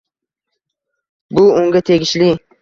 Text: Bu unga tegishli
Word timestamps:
Bu 1.39 1.45
unga 1.59 1.83
tegishli 1.91 2.33